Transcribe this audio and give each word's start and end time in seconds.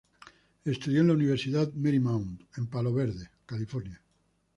Estudió 0.65 1.01
en 1.01 1.09
la 1.09 1.13
Universidad 1.13 1.71
Marymount 1.73 2.41
en 2.57 2.65
Palos 2.65 2.95
Verdes, 2.95 3.29
California. 3.45 4.01